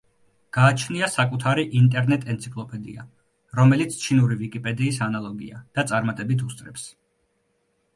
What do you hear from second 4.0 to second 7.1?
ჩინური ვიკიპედიის ანალოგია და წარმატებით უსწრებს.